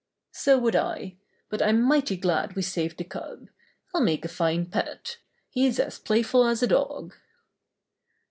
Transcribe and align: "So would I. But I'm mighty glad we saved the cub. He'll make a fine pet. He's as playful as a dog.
"So 0.31 0.57
would 0.57 0.75
I. 0.75 1.17
But 1.47 1.61
I'm 1.61 1.79
mighty 1.83 2.17
glad 2.17 2.55
we 2.55 2.63
saved 2.63 2.97
the 2.97 3.03
cub. 3.03 3.49
He'll 3.91 4.01
make 4.01 4.25
a 4.25 4.29
fine 4.29 4.65
pet. 4.65 5.17
He's 5.47 5.79
as 5.79 5.99
playful 5.99 6.47
as 6.47 6.63
a 6.63 6.67
dog. 6.67 7.13